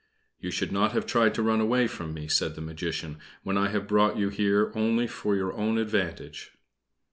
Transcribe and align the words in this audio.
"You 0.39 0.49
should 0.49 0.71
not 0.71 0.93
have 0.93 1.05
tried 1.05 1.35
to 1.35 1.43
run 1.43 1.61
away 1.61 1.85
from 1.85 2.11
me," 2.11 2.27
said 2.27 2.55
the 2.55 2.61
Magician, 2.61 3.19
"when 3.43 3.55
I 3.55 3.67
have 3.69 3.87
brought 3.87 4.17
you 4.17 4.29
here 4.29 4.71
only 4.73 5.05
for 5.05 5.35
your 5.35 5.53
own 5.53 5.77
advantage. 5.77 6.53